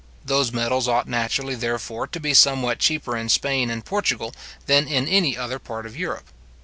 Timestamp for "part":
5.59-5.85